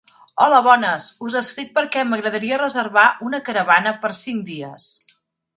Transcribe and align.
Hola 0.43 0.61
bones, 0.67 1.09
us 1.27 1.35
escric 1.41 1.69
perquè 1.75 2.05
m'agradaria 2.13 2.59
reservar 2.63 3.07
una 3.29 3.43
caravana 3.51 3.97
per 4.07 4.15
cinc 4.25 4.47
dies. 4.53 4.93